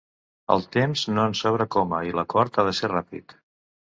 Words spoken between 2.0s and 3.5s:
i l’acord ha de ser ràpid.